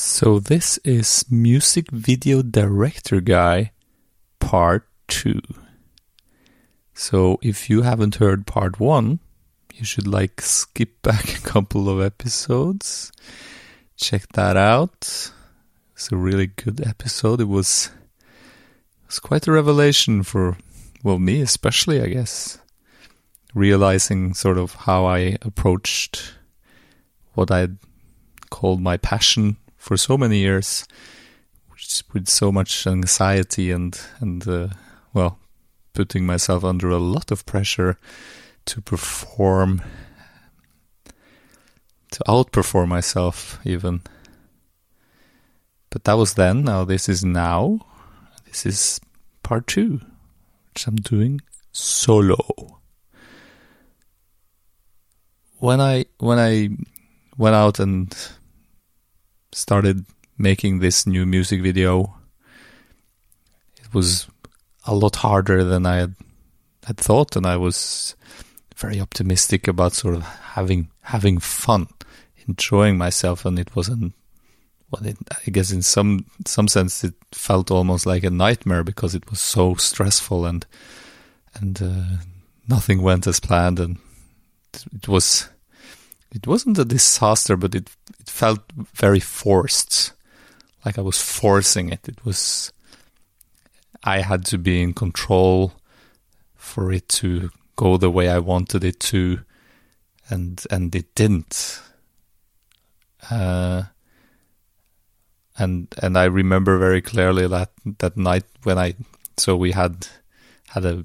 [0.00, 3.72] So this is Music Video Director Guy
[4.38, 5.40] Part 2.
[6.94, 9.18] So if you haven't heard Part 1,
[9.74, 13.10] you should like skip back a couple of episodes.
[13.96, 15.32] Check that out.
[15.94, 17.40] It's a really good episode.
[17.40, 17.90] It was
[19.02, 20.58] it was quite a revelation for
[21.02, 22.58] well me especially, I guess.
[23.52, 26.34] Realizing sort of how I approached
[27.34, 27.78] what I'd
[28.48, 30.86] called my passion for so many years,
[32.12, 34.68] with so much anxiety and and uh,
[35.14, 35.38] well,
[35.94, 37.98] putting myself under a lot of pressure
[38.66, 39.80] to perform,
[42.10, 44.02] to outperform myself even.
[45.90, 46.64] But that was then.
[46.64, 47.86] Now this is now.
[48.44, 49.00] This is
[49.42, 50.00] part two,
[50.72, 51.40] which I'm doing
[51.72, 52.80] solo.
[55.58, 56.68] When I when I
[57.36, 58.14] went out and
[59.58, 62.14] started making this new music video,
[63.76, 64.28] it was
[64.84, 66.14] a lot harder than I had,
[66.86, 68.14] had thought, and I was
[68.76, 71.88] very optimistic about sort of having having fun,
[72.46, 74.14] enjoying myself, and it wasn't.
[74.90, 79.14] Well, it, I guess in some some sense it felt almost like a nightmare because
[79.14, 80.64] it was so stressful and
[81.54, 82.22] and uh,
[82.68, 83.98] nothing went as planned, and
[84.94, 85.48] it was
[86.32, 87.90] it wasn't a disaster, but it
[88.20, 88.60] it felt
[88.94, 90.12] very forced,
[90.84, 92.08] like I was forcing it.
[92.08, 92.72] It was
[94.04, 95.72] I had to be in control
[96.54, 99.40] for it to go the way I wanted it to,
[100.28, 101.80] and and it didn't.
[103.30, 103.84] Uh,
[105.58, 108.94] and and I remember very clearly that that night when I
[109.36, 110.08] so we had
[110.68, 111.04] had a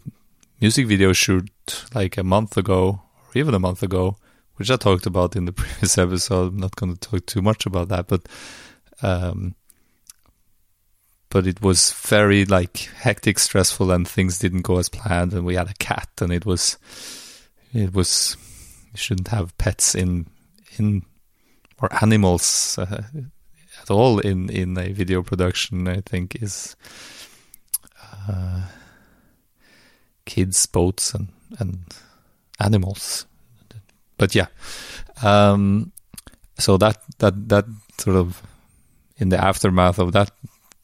[0.59, 1.49] music video shoot
[1.95, 4.17] like a month ago or even a month ago
[4.55, 6.53] which I talked about in the previous episode.
[6.53, 8.27] I'm not going to talk too much about that, but
[9.01, 9.55] um,
[11.29, 15.33] but it was very like hectic, stressful, and things didn't go as planned.
[15.33, 16.77] And we had a cat, and it was
[17.73, 18.37] it was
[18.91, 20.27] you shouldn't have pets in
[20.77, 21.03] in
[21.81, 23.03] or animals uh,
[23.81, 25.87] at all in in a video production.
[25.87, 26.75] I think is.
[28.25, 28.61] Uh,
[30.25, 31.27] kids, boats, and
[31.59, 31.83] and
[32.59, 33.25] animals
[34.17, 34.47] but yeah,
[35.21, 35.91] um,
[36.59, 37.65] so that that that
[37.97, 38.41] sort of
[39.17, 40.31] in the aftermath of that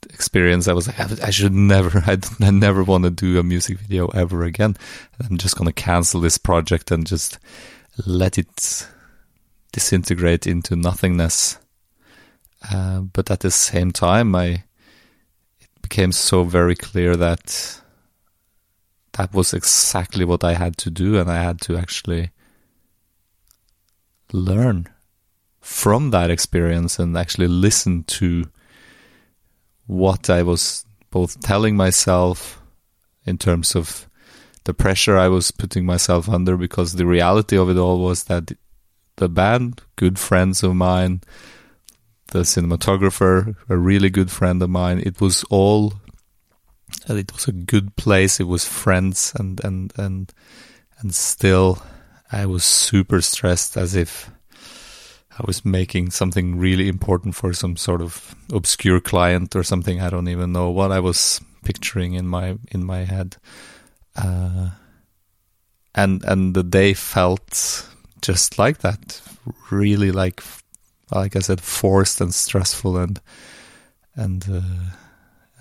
[0.09, 3.79] experience, I was like, I, should never, I, I never want to do a music
[3.79, 4.75] video ever again.
[5.19, 7.39] I'm just going to cancel this project and just
[8.05, 8.87] let it
[9.71, 11.57] disintegrate into nothingness.
[12.71, 14.63] Uh, but at the same time, I
[15.59, 17.81] it became so very clear that
[19.13, 22.31] that was exactly what I had to do, and I had to actually
[24.31, 24.87] learn
[25.59, 28.45] from that experience and actually listen to
[29.87, 32.61] what I was both telling myself
[33.25, 34.07] in terms of
[34.65, 38.51] the pressure I was putting myself under because the reality of it all was that
[39.15, 41.21] the band, good friends of mine,
[42.27, 45.93] the cinematographer, a really good friend of mine, it was all
[47.07, 50.33] it was a good place, it was friends and and and
[50.99, 51.81] and still
[52.31, 54.29] I was super stressed as if
[55.39, 60.01] I was making something really important for some sort of obscure client or something.
[60.01, 63.37] I don't even know what I was picturing in my in my head.
[64.15, 64.71] Uh,
[65.95, 67.87] and and the day felt
[68.21, 69.21] just like that,
[69.71, 70.43] really like
[71.11, 73.21] like I said, forced and stressful and
[74.15, 74.95] and uh,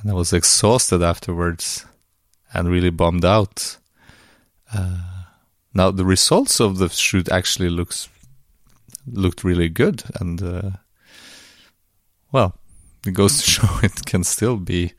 [0.01, 1.87] and I was exhausted afterwards
[2.53, 3.79] and really bummed out.
[4.73, 5.18] Uh,
[5.75, 8.09] now the results of the shoot actually looks
[9.07, 10.71] looked really good, and uh,
[12.33, 12.59] well,
[13.07, 14.93] it goes to show it can still be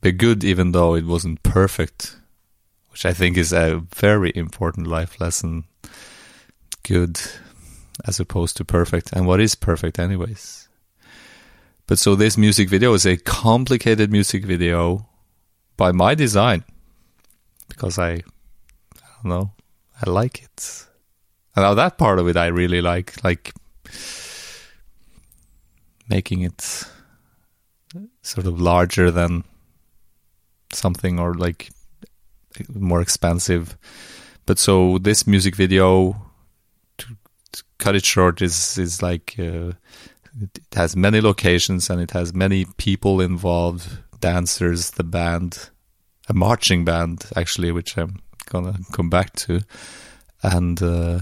[0.00, 2.16] be good even though it wasn't perfect,
[2.90, 5.64] which I think is a very important life lesson.
[6.84, 7.20] Good
[8.06, 10.68] as opposed to perfect, and what is perfect, anyways.
[11.86, 15.08] But so this music video is a complicated music video
[15.76, 16.64] by my design
[17.68, 18.22] because I
[19.24, 19.52] know.
[20.00, 20.86] I like it.
[21.56, 23.52] And now that part of it I really like, like
[26.08, 26.84] making it
[28.22, 29.44] sort of larger than
[30.72, 31.70] something or like
[32.74, 33.76] more expensive.
[34.46, 36.16] But so this music video,
[36.98, 37.16] to,
[37.52, 39.72] to cut it short, is is like uh,
[40.40, 45.70] it has many locations and it has many people involved, dancers, the band,
[46.28, 49.60] a marching band actually, which I'm gonna come back to,
[50.42, 51.20] and uh,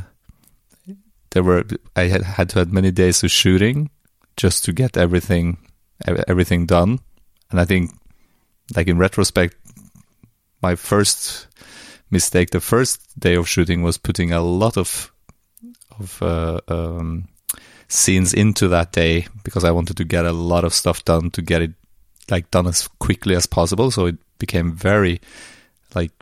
[1.31, 1.65] there were
[1.95, 3.91] I had had to have many days of shooting
[4.37, 5.59] just to get everything
[6.07, 7.01] everything done.
[7.51, 7.91] And I think,
[8.75, 9.57] like in retrospect,
[10.63, 11.47] my first
[12.11, 15.13] mistake the first day of shooting was putting a lot of
[15.99, 17.29] of uh, um,
[17.89, 21.43] scenes into that day because I wanted to get a lot of stuff done to
[21.43, 21.73] get it
[22.31, 23.91] like done as quickly as possible.
[23.91, 25.21] So it became very
[25.95, 26.13] like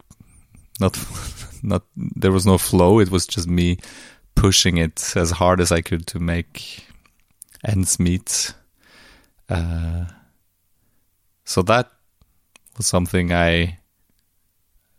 [0.81, 0.99] not
[1.63, 3.01] not there was no flow.
[3.01, 3.79] It was just me
[4.35, 6.87] pushing it as hard as I could to make
[7.65, 8.55] ends meet.
[9.49, 10.05] Uh,
[11.45, 11.91] so that
[12.77, 13.79] was something I,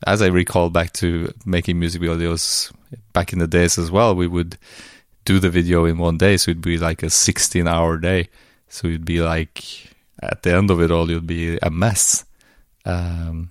[0.06, 2.72] as I recall back to making music videos
[3.14, 4.58] back in the days as well, we would
[5.26, 6.38] do the video in one day.
[6.38, 8.30] So it'd be like a 16 hour day.
[8.70, 9.64] So it'd be like,
[10.22, 12.26] at the end of it all, you'd be a mess.
[12.86, 13.50] Um,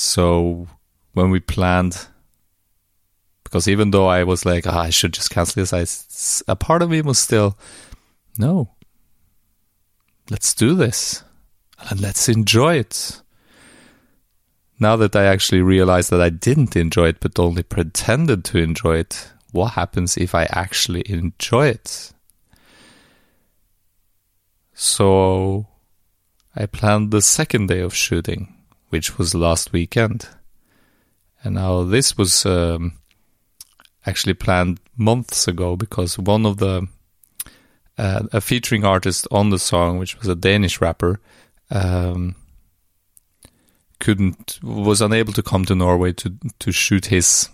[0.00, 0.66] so
[1.12, 2.06] when we planned,
[3.44, 6.80] because even though I was like, oh, I should just cancel this, I, a part
[6.80, 7.58] of me was still,
[8.38, 8.70] no,
[10.30, 11.22] let's do this
[11.90, 13.20] and let's enjoy it.
[14.78, 18.96] Now that I actually realized that I didn't enjoy it, but only pretended to enjoy
[18.96, 22.14] it, what happens if I actually enjoy it?
[24.72, 25.66] So
[26.56, 28.56] I planned the second day of shooting,
[28.90, 30.28] which was last weekend.
[31.42, 32.92] And now this was um,
[34.06, 36.86] actually planned months ago because one of the
[37.96, 41.20] uh, a featuring artist on the song, which was a Danish rapper,
[41.70, 42.34] um,
[43.98, 47.48] couldn't was unable to come to Norway to to shoot his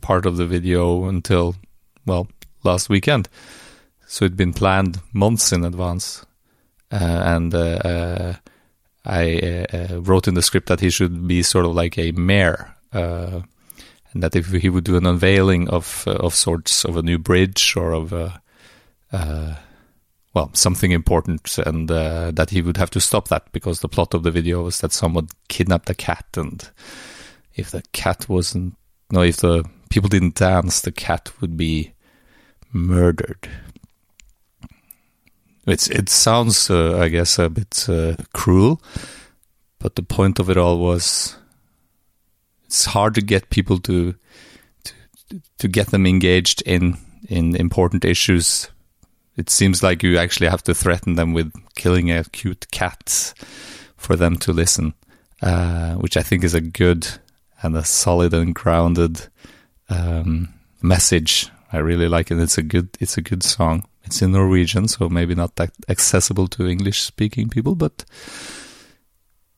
[0.00, 1.56] part of the video until
[2.06, 2.28] well
[2.62, 3.28] last weekend.
[4.06, 6.26] So it'd been planned months in advance,
[6.92, 8.34] uh, and uh, uh
[9.04, 12.12] I uh, uh, wrote in the script that he should be sort of like a
[12.12, 13.44] mayor, and
[14.14, 17.92] that if he would do an unveiling of of sorts of a new bridge or
[17.92, 18.42] of a
[20.32, 24.14] well, something important, and uh, that he would have to stop that because the plot
[24.14, 26.70] of the video was that someone kidnapped a cat, and
[27.54, 28.76] if the cat wasn't,
[29.10, 31.94] no, if the people didn't dance, the cat would be
[32.72, 33.48] murdered.
[35.66, 38.80] It's it sounds, uh, I guess, a bit uh, cruel,
[39.78, 41.36] but the point of it all was
[42.64, 44.14] it's hard to get people to
[44.84, 44.94] to
[45.58, 46.96] to get them engaged in
[47.28, 48.70] in important issues
[49.40, 53.32] it seems like you actually have to threaten them with killing a cute cat
[53.96, 54.92] for them to listen,
[55.40, 57.08] uh, which I think is a good
[57.62, 59.28] and a solid and grounded
[59.88, 60.52] um,
[60.82, 61.48] message.
[61.72, 62.38] I really like it.
[62.38, 62.90] It's a good.
[63.00, 63.86] It's a good song.
[64.10, 68.04] It's in Norwegian, so maybe not that accessible to English-speaking people, but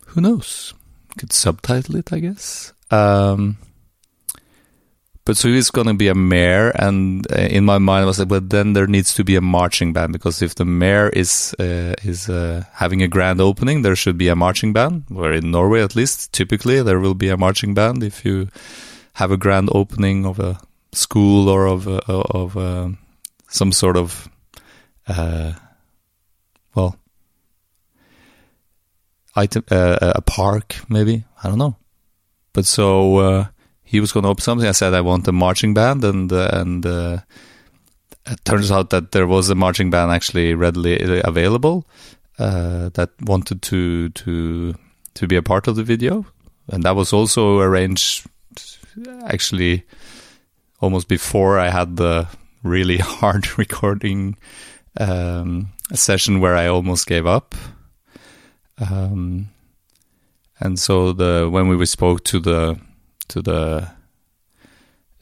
[0.09, 0.75] who knows?
[1.17, 2.75] Could subtitle it, I guess.
[2.91, 3.57] Um,
[5.25, 8.19] but so he's going to be a mayor, and uh, in my mind I was
[8.19, 11.55] like, but then there needs to be a marching band because if the mayor is
[11.59, 15.05] uh, is uh, having a grand opening, there should be a marching band.
[15.09, 18.49] Where in Norway, at least, typically there will be a marching band if you
[19.15, 20.61] have a grand opening of a
[20.93, 22.93] school or of a, of a,
[23.49, 24.29] some sort of
[25.09, 25.53] uh,
[26.75, 26.97] well
[29.35, 31.25] item uh, a park maybe?
[31.43, 31.77] I don't know,
[32.53, 33.47] but so uh,
[33.83, 34.69] he was going to open something.
[34.69, 37.19] I said I want a marching band, and uh, and uh,
[38.27, 41.87] it turns out that there was a marching band actually readily available
[42.39, 44.75] uh, that wanted to to
[45.15, 46.27] to be a part of the video,
[46.69, 48.27] and that was also arranged
[49.25, 49.85] actually
[50.81, 52.29] almost before I had the
[52.63, 54.37] really hard recording
[54.99, 57.55] um, a session where I almost gave up.
[58.79, 59.49] Um,
[60.61, 62.79] and so the when we spoke to the
[63.29, 63.89] to the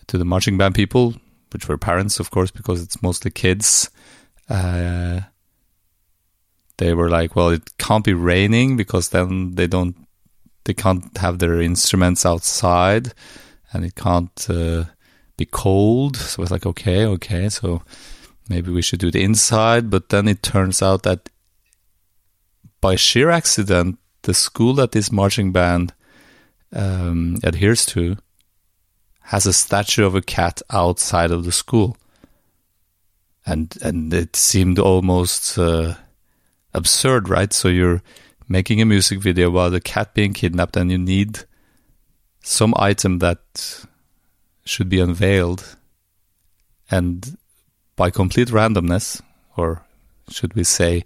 [0.07, 1.15] to the marching band people,
[1.53, 3.91] which were parents, of course, because it's mostly kids.
[4.49, 5.21] Uh,
[6.79, 9.97] they were like, "Well, it can't be raining because then they don't,
[10.65, 13.13] they can't have their instruments outside,
[13.73, 14.85] and it can't uh,
[15.37, 17.83] be cold." So it's like, "Okay, okay, so
[18.51, 21.31] maybe we should do it inside." But then it turns out that
[22.81, 25.95] by sheer accident, the school that this marching band
[26.73, 28.17] um, adheres to
[29.21, 31.97] has a statue of a cat outside of the school,
[33.47, 35.95] and and it seemed almost uh,
[36.75, 37.53] absurd, right?
[37.53, 38.03] So you're
[38.49, 41.45] making a music video about a cat being kidnapped, and you need
[42.43, 43.87] some item that
[44.65, 45.77] should be unveiled,
[46.91, 47.37] and
[48.01, 49.21] by complete randomness,
[49.59, 49.83] or
[50.31, 51.05] should we say,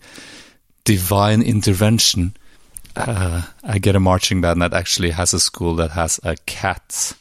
[0.85, 2.37] divine intervention
[2.97, 7.15] uh, I get a marching band that actually has a school that has a cat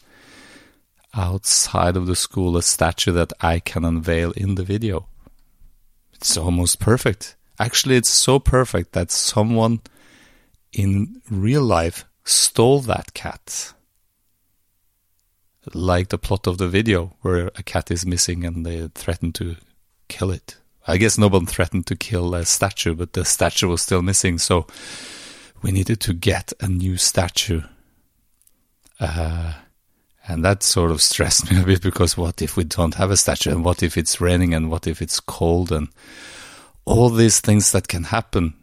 [1.16, 5.08] outside of the school, a statue that I can unveil in the video.
[6.14, 7.36] it's almost perfect.
[7.60, 9.82] Actually, it's so perfect that someone
[10.72, 13.74] in real life stole that cat.
[15.74, 19.56] Like the plot of the video where a cat is missing and they threaten to
[20.10, 20.58] kill it.
[20.86, 24.38] I guess no one threatened to kill a statue, but the statue was still missing,
[24.38, 24.68] so
[25.62, 27.62] we needed to get a new statue.
[29.00, 29.54] Uh,
[30.28, 33.18] and that sort of stressed me a bit because what if we don't have a
[33.18, 35.88] statue and what if it's raining and what if it's cold and
[36.86, 38.54] all these things that can happen.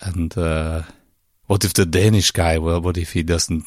[0.00, 0.82] And uh,
[1.46, 3.64] what if the Danish guy, well, what if he doesn't,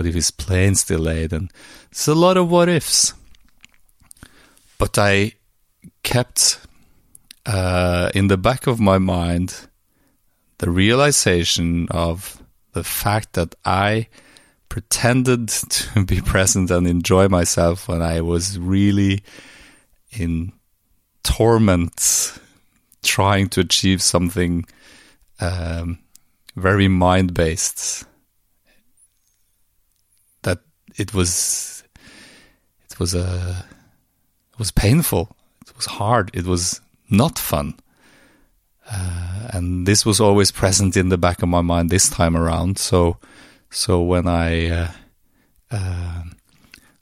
[0.00, 1.30] what if his plane's delayed?
[1.30, 1.52] And
[1.90, 3.12] it's a lot of what ifs.
[4.78, 5.34] But I
[6.02, 6.58] kept
[7.44, 9.68] uh, in the back of my mind
[10.56, 12.42] the realization of
[12.72, 14.08] the fact that I
[14.70, 19.22] pretended to be present and enjoy myself when I was really
[20.12, 20.50] in
[21.24, 22.38] torment
[23.02, 24.64] trying to achieve something
[25.40, 25.98] um,
[26.56, 28.06] very mind based.
[30.96, 31.82] It was,
[32.90, 33.62] it was a, uh,
[34.52, 35.34] it was painful.
[35.66, 36.30] It was hard.
[36.34, 37.74] It was not fun.
[38.90, 42.78] Uh, and this was always present in the back of my mind this time around.
[42.78, 43.18] So,
[43.70, 44.88] so when I, uh,
[45.70, 46.22] uh,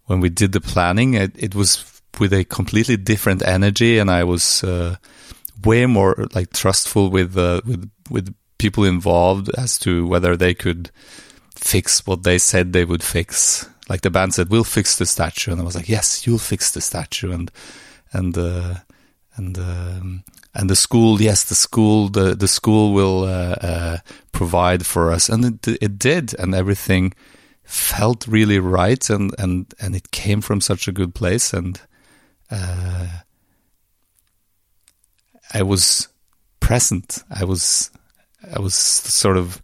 [0.05, 4.25] when we did the planning, it, it, was with a completely different energy, and I
[4.25, 4.97] was uh,
[5.65, 10.91] way more like trustful with uh, with with people involved as to whether they could
[11.55, 13.69] fix what they said they would fix.
[13.89, 16.71] Like the band said, "We'll fix the statue," and I was like, "Yes, you'll fix
[16.73, 17.51] the statue," and
[18.13, 18.75] and uh,
[19.37, 23.99] and um, and the school, yes, the school, the the school will uh, uh,
[24.33, 27.15] provide for us, and it it did, and everything
[27.63, 31.81] felt really right, and and and it came from such a good place, and
[32.51, 33.07] uh,
[35.55, 36.09] I was
[36.61, 37.23] present.
[37.31, 37.91] I was
[38.55, 39.63] I was sort of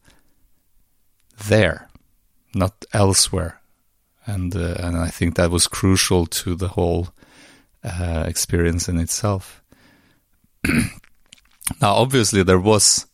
[1.48, 1.88] there,
[2.54, 3.60] not elsewhere,
[4.26, 7.08] and uh, and I think that was crucial to the whole
[7.82, 9.62] uh, experience in itself.
[10.66, 10.84] now,
[11.82, 13.06] obviously, there was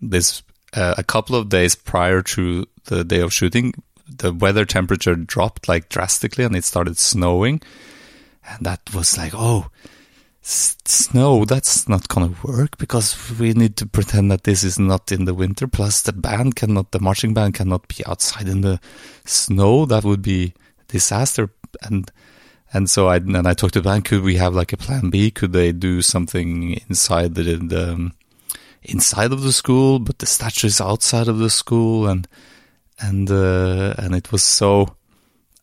[0.00, 0.42] this
[0.74, 3.74] uh, a couple of days prior to the day of shooting.
[4.08, 7.60] The weather temperature dropped like drastically, and it started snowing,
[8.48, 9.70] and that was like, oh,
[11.14, 15.26] snow, that's not to work because we need to pretend that this is not in
[15.26, 15.68] the winter.
[15.68, 18.80] Plus, the band cannot, the marching band cannot be outside in the
[19.24, 19.86] snow.
[19.86, 20.54] That would be
[20.88, 21.50] disaster.
[21.82, 22.10] And
[22.72, 24.06] and so I and I talked to the band.
[24.06, 25.30] Could we have like a plan B?
[25.30, 28.12] Could they do something inside the, the um,
[28.82, 32.08] inside of the school, but the statue is outside of the school?
[32.08, 32.26] And
[32.98, 34.96] and uh, and it was so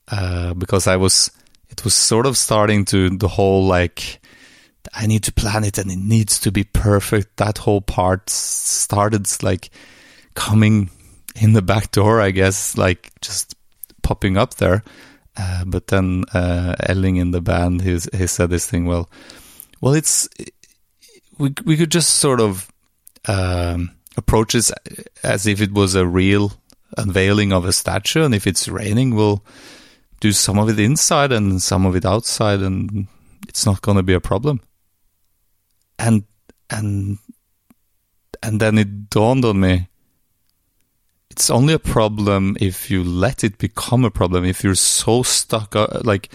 [0.08, 1.30] uh, because I was
[1.70, 4.21] it was sort of starting to the whole like
[4.94, 7.38] I need to plan it and it needs to be perfect.
[7.38, 9.70] That whole part started like
[10.34, 10.90] coming
[11.36, 13.56] in the back door, I guess, like just
[14.02, 14.84] popping up there.
[15.38, 18.86] Uh, but then uh, Elling in the band, he, he said this thing.
[18.86, 19.10] Well,
[19.80, 20.28] well, it's
[21.38, 22.70] we we could just sort of
[23.28, 24.72] um, approach this
[25.24, 26.52] as if it was a real
[26.98, 29.44] unveiling of a statue, and if it's raining, we'll
[30.20, 33.08] do some of it inside and some of it outside, and
[33.48, 34.62] it's not going to be a problem
[36.02, 36.24] and
[36.70, 37.18] and
[38.44, 39.88] and then it dawned on me
[41.30, 44.44] it's only a problem if you let it become a problem.
[44.44, 46.30] If you're so stuck uh, like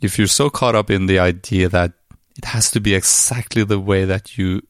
[0.00, 1.94] if you're so caught up in the idea that
[2.38, 4.62] it has to be exactly the way that you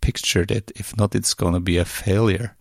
[0.00, 2.56] pictured it if not it's going to be a failure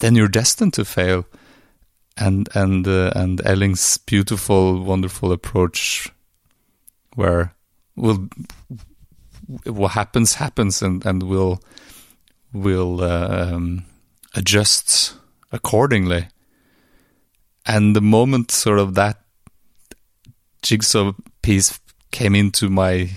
[0.00, 1.24] then you're destined to fail.
[2.16, 6.12] And and uh, and Elling's beautiful wonderful approach
[7.14, 7.54] where
[7.94, 8.28] we'll
[9.64, 11.60] what happens happens, and and we'll
[12.52, 13.84] will uh, um,
[14.34, 15.14] adjust
[15.52, 16.28] accordingly.
[17.66, 19.20] And the moment sort of that
[20.62, 21.12] jigsaw
[21.42, 21.78] piece
[22.10, 23.10] came into my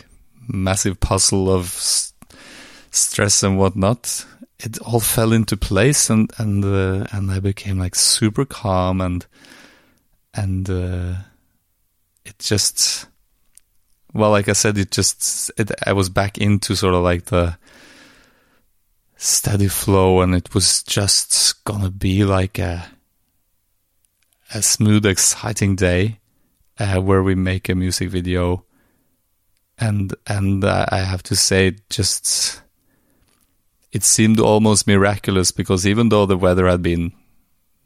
[0.47, 1.69] massive puzzle of
[2.91, 4.25] stress and whatnot,
[4.59, 9.25] it all fell into place, and and uh, and I became like super calm and
[10.33, 11.13] and uh,
[12.25, 13.07] it just
[14.13, 17.58] well, like I said, it just it, I was back into sort of like the
[19.18, 22.88] steady flow, and it was just gonna be like a
[24.53, 26.20] a smooth, exciting day
[26.77, 28.65] uh, where we make a music video,
[29.77, 32.62] and and uh, I have to say, just
[33.91, 37.13] it seemed almost miraculous because even though the weather had been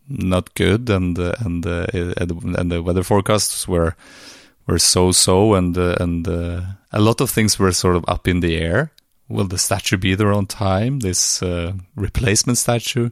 [0.08, 3.96] not good and uh, and uh, and the weather forecasts were
[4.68, 8.28] were so so and uh, and uh, a lot of things were sort of up
[8.28, 8.92] in the air.
[9.28, 11.00] Will the statue be there on time?
[11.00, 13.10] This uh, replacement statue.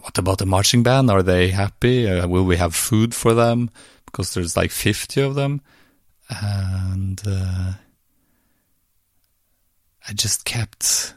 [0.00, 1.10] What about the marching band?
[1.10, 2.08] Are they happy?
[2.08, 3.70] Uh, will we have food for them?
[4.06, 5.60] Because there's like 50 of them.
[6.30, 7.72] And uh,
[10.08, 11.14] I just kept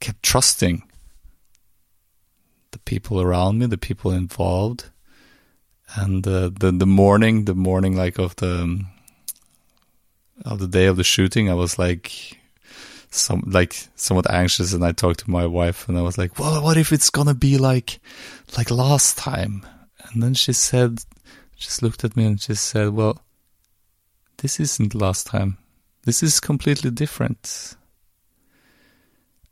[0.00, 0.82] kept trusting
[2.70, 4.90] the people around me, the people involved,
[5.96, 8.84] and uh, the the morning, the morning like of the
[10.44, 12.38] of the day of the shooting, I was like
[13.10, 16.62] some like somewhat anxious, and I talked to my wife, and I was like, "Well,
[16.62, 18.00] what if it's gonna be like
[18.56, 19.66] like last time?"
[20.12, 21.04] And then she said,
[21.56, 23.22] just looked at me and she said, "Well,
[24.38, 25.58] this isn't last time.
[26.04, 27.76] This is completely different."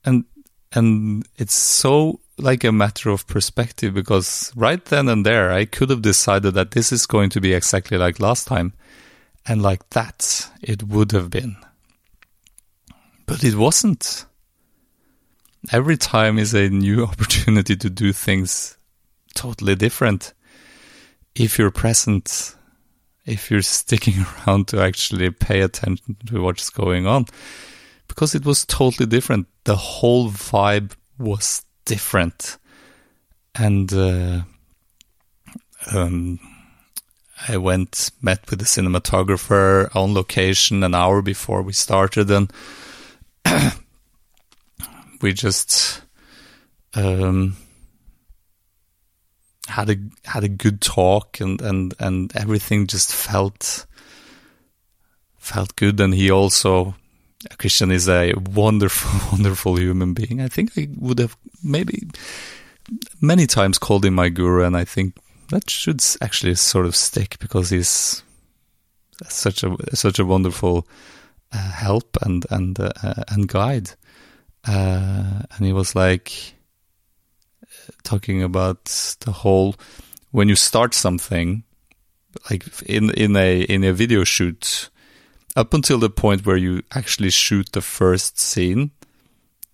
[0.05, 0.25] And
[0.73, 5.91] and it's so like a matter of perspective because right then and there I could
[5.91, 8.73] have decided that this is going to be exactly like last time.
[9.47, 11.57] And like that it would have been.
[13.27, 14.27] But it wasn't.
[15.73, 18.77] Every time is a new opportunity to do things
[19.35, 20.33] totally different.
[21.35, 22.57] If you're present
[23.29, 27.27] if you're sticking around to actually pay attention to what's going on.
[28.09, 29.47] Because it was totally different.
[29.65, 32.59] The whole vibe was different.
[33.55, 34.43] And uh,
[35.93, 36.39] um,
[37.49, 42.53] I went, met with the cinematographer on location an hour before we started, and
[45.23, 46.03] we just
[46.95, 47.57] um,
[49.67, 53.87] had a had a good talk, and and and everything just felt
[55.39, 55.99] felt good.
[56.01, 56.95] And he also
[57.59, 60.41] Christian is a wonderful, wonderful human being.
[60.41, 62.09] I think I would have maybe
[63.21, 65.17] many times called him my guru, and I think
[65.51, 68.23] that should actually sort of stick because he's
[69.29, 70.87] such a such a wonderful
[71.53, 73.91] uh, help and and uh, and guide.
[74.67, 76.55] Uh, and he was like
[78.03, 78.85] talking about
[79.21, 79.77] the whole
[80.33, 81.63] when you start something,
[82.51, 84.91] like in in a in a video shoot
[85.59, 88.93] up until the point where you actually shoot the first scene,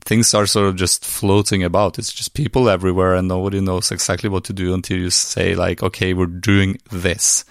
[0.02, 1.98] things are sort of just floating about.
[1.98, 5.82] It's just people everywhere and nobody knows exactly what to do until you say like,
[5.82, 7.44] okay, we're doing this.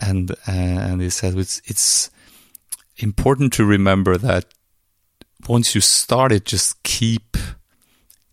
[0.00, 2.10] And, uh, and he said it's, it's
[2.96, 4.46] important to remember that
[5.48, 7.36] once you start it, just keep,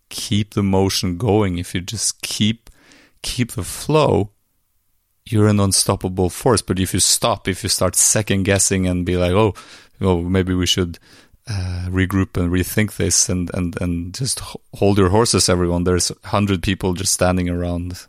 [0.08, 1.58] keep the motion going.
[1.58, 2.70] If you just keep,
[3.22, 4.30] keep the flow,
[5.24, 6.62] you're an unstoppable force.
[6.62, 9.54] But if you stop, if you start second guessing and be like, oh,
[10.00, 10.98] oh, maybe we should
[11.48, 14.40] uh, regroup and rethink this and, and, and just
[14.74, 15.84] hold your horses, everyone.
[15.84, 18.06] There's hundred people just standing around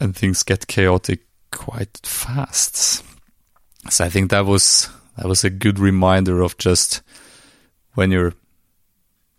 [0.00, 1.20] and things get chaotic
[1.50, 3.04] quite fast.
[3.90, 7.02] So I think that was, that was a good reminder of just
[7.94, 8.32] when you're,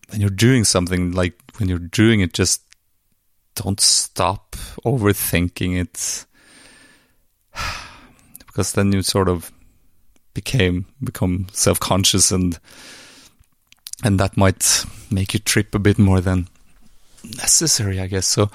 [0.10, 2.62] when you're doing something like when you're doing it, just
[3.56, 4.56] don't stop
[4.86, 6.26] overthinking it
[8.48, 9.52] because then you sort of
[10.34, 12.60] became become self conscious and
[14.04, 16.48] and that might make you trip a bit more than
[17.24, 18.28] necessary, I guess.
[18.28, 18.50] So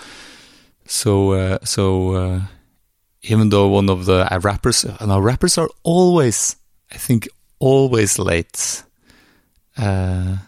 [0.86, 2.40] so uh, so uh,
[3.22, 6.56] even though one of the uh, rappers, uh, now rappers are always,
[6.92, 8.82] I think, always late.
[9.76, 10.38] Uh,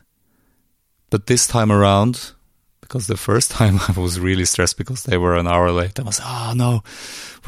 [1.11, 2.33] but this time around,
[2.81, 5.99] because the first time I was really stressed because they were an hour late.
[5.99, 6.83] I was, oh no,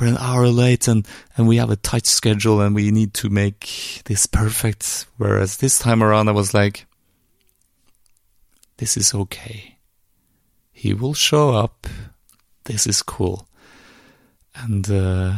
[0.01, 3.29] we're an hour late and, and we have a tight schedule and we need to
[3.29, 5.07] make this perfect.
[5.16, 6.87] Whereas this time around, I was like,
[8.79, 9.79] this is okay.
[10.73, 11.87] He will show up.
[12.64, 13.49] This is cool.
[14.55, 15.35] And, uh,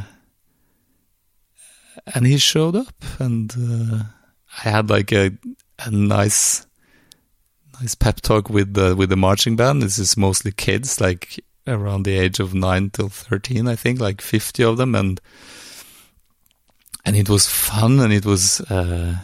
[2.14, 4.04] and he showed up and, uh,
[4.64, 5.32] I had like a,
[5.78, 6.66] a nice,
[7.80, 9.82] nice pep talk with the with the marching band.
[9.82, 14.20] This is mostly kids, like around the age of nine till thirteen, I think, like
[14.20, 15.20] fifty of them, and
[17.04, 19.16] and it was fun, and it was uh,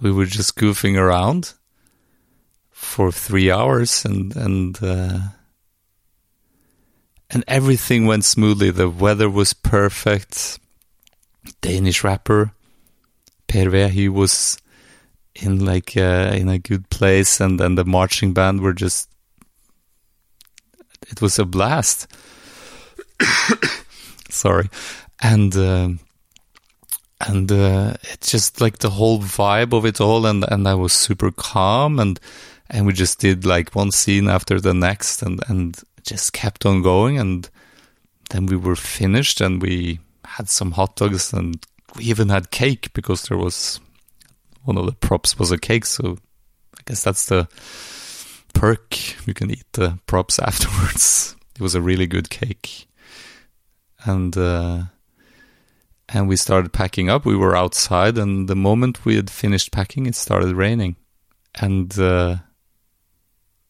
[0.00, 1.54] we were just goofing around
[2.70, 5.18] for three hours, and and uh,
[7.30, 8.70] and everything went smoothly.
[8.70, 10.58] The weather was perfect.
[11.60, 12.52] Danish rapper
[13.48, 14.61] Per V, he was
[15.34, 19.08] in like uh, in a good place, and then the marching band were just.
[21.08, 22.06] It was a blast.
[24.30, 24.68] Sorry,
[25.20, 25.90] and uh,
[27.20, 30.92] and uh, it's just like the whole vibe of it all, and and I was
[30.92, 32.18] super calm, and
[32.70, 36.82] and we just did like one scene after the next, and and just kept on
[36.82, 37.48] going, and
[38.30, 41.64] then we were finished, and we had some hot dogs and
[41.96, 43.80] we even had cake because there was
[44.64, 45.86] one of the props was a cake.
[45.86, 46.18] So
[46.78, 47.48] I guess that's the
[48.54, 49.26] perk.
[49.26, 51.36] You can eat the props afterwards.
[51.54, 52.88] It was a really good cake,
[54.04, 54.84] and uh,
[56.08, 57.24] and we started packing up.
[57.24, 60.96] We were outside, and the moment we had finished packing, it started raining,
[61.60, 62.36] and uh,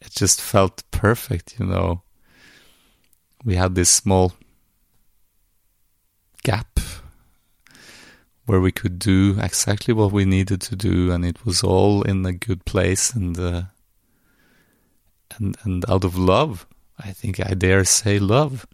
[0.00, 1.58] it just felt perfect.
[1.58, 2.02] You know,
[3.44, 4.32] we had this small
[6.44, 6.78] gap
[8.52, 12.26] where we could do exactly what we needed to do, and it was all in
[12.26, 13.62] a good place and uh,
[15.38, 16.66] and and out of love.
[16.98, 18.66] I think I dare say love,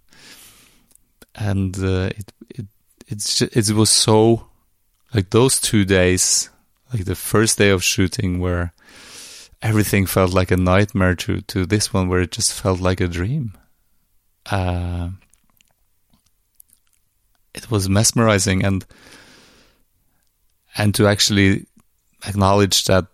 [1.36, 2.66] and uh, it it
[3.06, 4.48] it's it was so
[5.14, 6.50] like those two days,
[6.92, 8.72] like the first day of shooting, where
[9.62, 13.06] everything felt like a nightmare to to this one where it just felt like a
[13.06, 13.52] dream.
[14.44, 15.10] Uh,
[17.54, 18.84] it was mesmerizing and
[20.78, 21.66] and to actually
[22.26, 23.06] acknowledge that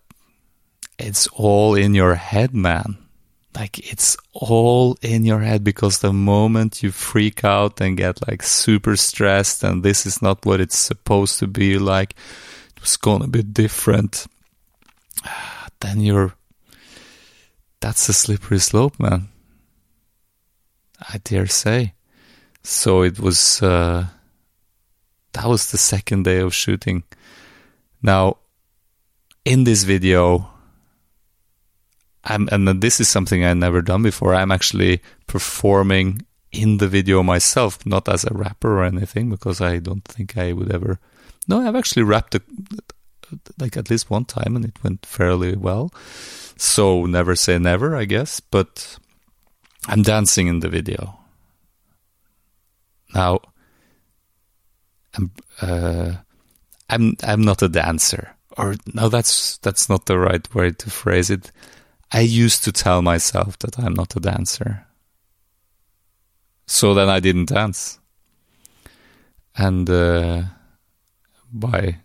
[0.97, 2.97] it's all in your head, man.
[3.55, 8.43] Like it's all in your head because the moment you freak out and get like
[8.43, 12.15] super stressed and this is not what it's supposed to be like,
[12.75, 14.27] it was gonna be different,
[15.79, 16.33] then you're,
[17.79, 19.29] that's a slippery slope, man.
[21.09, 21.93] I dare say.
[22.63, 24.07] So it was, uh,
[25.33, 27.03] that was the second day of shooting.
[28.05, 28.37] Now,
[29.45, 30.47] in this video,
[32.23, 34.35] I'm, and this is something I've never done before.
[34.35, 39.79] I'm actually performing in the video myself, not as a rapper or anything, because I
[39.79, 40.99] don't think I would ever.
[41.47, 42.43] No, I've actually rapped a,
[43.57, 45.91] like at least one time, and it went fairly well.
[46.57, 48.39] So never say never, I guess.
[48.39, 48.99] But
[49.87, 51.17] I'm dancing in the video.
[53.15, 53.39] Now,
[55.15, 55.31] I'm.
[55.59, 56.11] Uh,
[56.89, 58.35] I'm I'm not a dancer.
[58.57, 61.51] Or no, that's that's not the right way to phrase it.
[62.11, 64.85] I used to tell myself that I'm not a dancer.
[66.67, 67.99] So then I didn't dance.
[69.57, 70.43] And uh,
[71.51, 71.97] by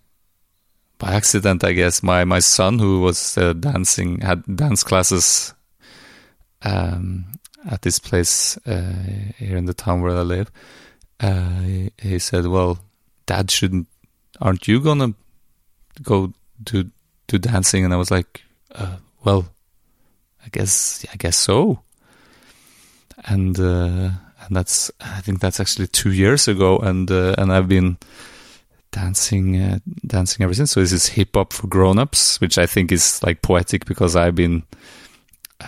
[0.98, 5.54] by accident, I guess my my son, who was uh, dancing, had dance classes
[6.62, 7.26] um,
[7.70, 10.50] at this place uh, here in the town where I live.
[11.18, 12.78] Uh, he, he said, "Well,
[13.26, 13.88] Dad shouldn't
[14.40, 15.14] aren't you gonna
[16.02, 16.32] go
[16.66, 16.90] to
[17.26, 17.84] do dancing?
[17.84, 18.42] And I was like,
[18.74, 19.46] uh, well,
[20.44, 21.82] I guess, I guess so.
[23.24, 24.10] And, uh,
[24.42, 26.78] and that's, I think that's actually two years ago.
[26.78, 27.98] And, uh, and I've been
[28.92, 30.72] dancing, uh, dancing ever since.
[30.72, 34.34] So this is hip hop for grown-ups, which I think is like poetic because I've
[34.34, 34.62] been,
[35.60, 35.66] uh,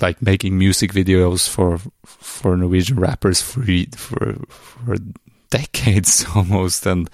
[0.00, 3.62] like making music videos for, for Norwegian rappers for,
[3.96, 4.96] for, for
[5.50, 6.84] decades almost.
[6.84, 7.08] And,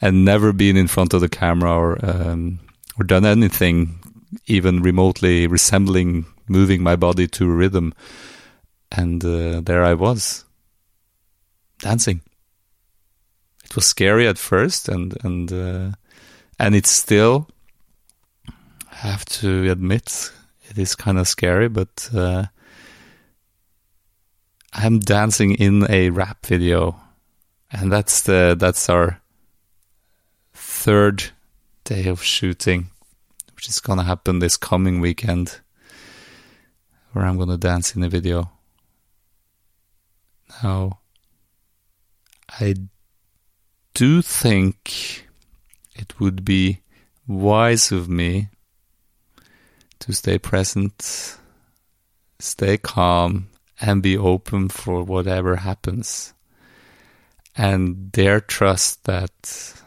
[0.00, 2.60] and never been in front of the camera or um,
[2.98, 3.98] or done anything
[4.46, 7.94] even remotely resembling moving my body to a rhythm.
[8.92, 10.44] And uh, there I was
[11.78, 12.22] dancing.
[13.64, 15.90] It was scary at first, and and uh,
[16.58, 17.48] and it's still.
[18.90, 20.32] I have to admit,
[20.68, 22.46] it is kind of scary, but uh,
[24.72, 27.00] I'm dancing in a rap video,
[27.70, 29.20] and that's the that's our
[30.80, 31.30] third
[31.84, 32.88] day of shooting,
[33.54, 35.60] which is gonna happen this coming weekend,
[37.12, 38.50] where I'm gonna dance in a video.
[40.62, 41.00] Now,
[42.48, 42.76] I
[43.92, 45.28] do think
[45.94, 46.80] it would be
[47.26, 48.48] wise of me
[49.98, 51.36] to stay present,
[52.38, 53.50] stay calm,
[53.82, 56.32] and be open for whatever happens.
[57.54, 59.79] And dare trust that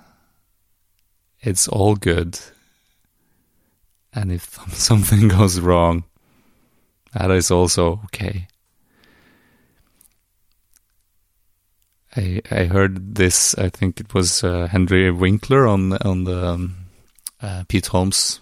[1.44, 2.40] it's all good.
[4.14, 6.06] And if something goes wrong,
[7.14, 8.48] that is also okay.
[12.16, 13.56] I I heard this.
[13.58, 16.76] I think it was uh, Henry Winkler on on the um,
[17.42, 18.40] uh, Pete Holmes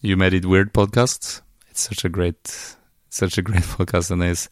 [0.00, 1.42] "You Made It Weird" podcast.
[1.70, 2.76] It's such a great,
[3.10, 4.48] such a great podcast, and is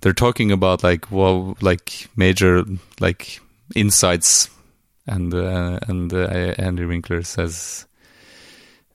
[0.00, 2.64] they're talking about like well, like major
[3.00, 3.40] like
[3.74, 4.50] insights
[5.06, 7.86] and uh, and uh, Henry Winkler says,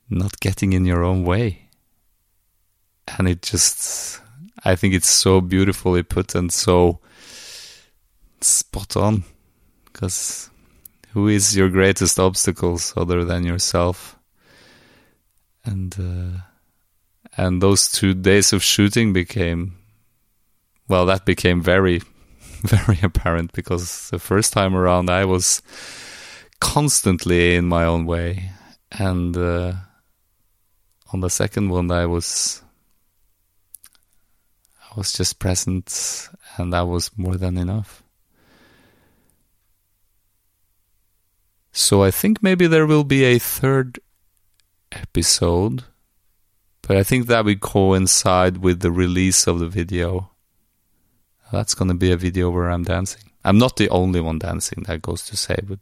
[0.10, 1.70] "Not getting in your own way,"
[3.18, 4.22] and it just,
[4.64, 7.00] I think it's so beautifully put and so
[8.42, 9.24] spot on,
[9.86, 10.50] because
[11.14, 14.18] who is your greatest obstacles other than yourself?
[15.64, 16.42] And uh,
[17.38, 19.78] and those two days of shooting became,
[20.88, 22.02] well, that became very
[22.68, 25.62] very apparent because the first time around I was
[26.60, 28.52] constantly in my own way.
[28.92, 29.74] And uh,
[31.14, 32.62] on the second one, I was
[34.92, 38.04] I was just present, and that was more than enough.
[41.72, 44.00] So I think maybe there will be a third
[44.92, 45.86] episode,
[46.82, 50.31] but I think that will coincide with the release of the video.
[51.52, 53.24] That's going to be a video where I'm dancing.
[53.44, 55.80] I'm not the only one dancing, that goes to say, but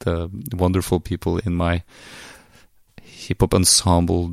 [0.00, 1.82] the wonderful people in my
[3.02, 4.32] hip hop ensemble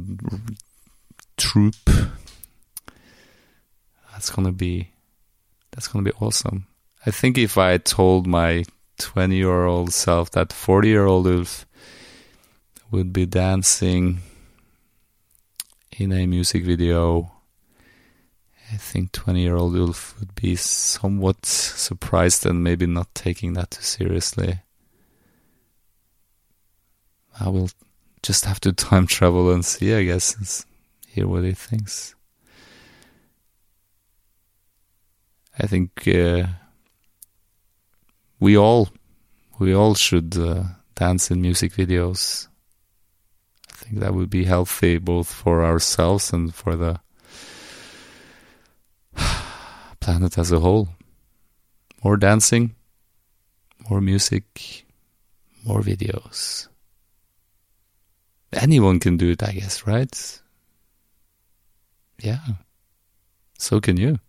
[1.37, 1.89] troupe.
[4.11, 4.89] That's gonna be
[5.71, 6.67] that's gonna be awesome.
[7.05, 8.63] I think if I told my
[8.99, 11.65] 20 year old self that 40 year old Ulf
[12.91, 14.19] would be dancing
[15.97, 17.32] in a music video,
[18.73, 23.69] I think 20 year old Ulf would be somewhat surprised and maybe not taking that
[23.69, 24.61] too seriously.
[27.39, 27.69] I will
[28.23, 30.65] just have to time travel and see, I guess, and
[31.07, 32.15] hear what he thinks.
[35.59, 36.47] I think uh,
[38.39, 38.89] we all
[39.59, 40.63] we all should uh,
[40.95, 42.47] dance in music videos.
[43.69, 47.02] I think that would be healthy both for ourselves and for the
[49.99, 50.89] planet as a whole.
[52.03, 52.75] More dancing,
[53.89, 54.85] more music,
[55.65, 56.67] more videos.
[58.51, 60.41] Anyone can do it, I guess, right?
[62.21, 62.39] Yeah.
[63.57, 64.19] So can you.